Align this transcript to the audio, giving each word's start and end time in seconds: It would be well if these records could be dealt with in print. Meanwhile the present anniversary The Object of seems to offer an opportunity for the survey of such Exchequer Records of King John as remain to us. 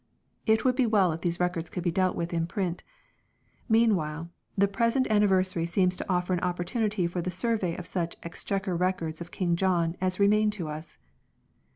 It 0.47 0.65
would 0.65 0.75
be 0.75 0.87
well 0.87 1.11
if 1.11 1.21
these 1.21 1.39
records 1.39 1.69
could 1.69 1.83
be 1.83 1.91
dealt 1.91 2.15
with 2.15 2.33
in 2.33 2.47
print. 2.47 2.81
Meanwhile 3.69 4.29
the 4.57 4.67
present 4.67 5.05
anniversary 5.11 5.65
The 5.65 5.67
Object 5.67 5.69
of 5.69 5.73
seems 5.75 5.95
to 5.97 6.09
offer 6.11 6.33
an 6.33 6.39
opportunity 6.39 7.05
for 7.05 7.21
the 7.21 7.29
survey 7.29 7.77
of 7.77 7.85
such 7.85 8.15
Exchequer 8.23 8.75
Records 8.75 9.21
of 9.21 9.29
King 9.29 9.55
John 9.55 9.95
as 10.01 10.19
remain 10.19 10.49
to 10.49 10.69
us. 10.69 10.97